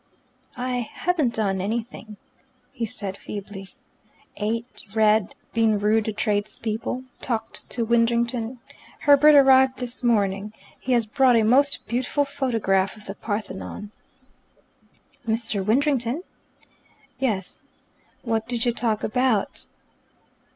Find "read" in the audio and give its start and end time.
4.95-5.35